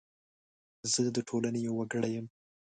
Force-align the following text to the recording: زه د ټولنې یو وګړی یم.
زه 0.91 0.99
د 1.15 1.17
ټولنې 1.27 1.59
یو 1.67 1.73
وګړی 1.79 2.11
یم. 2.15 2.27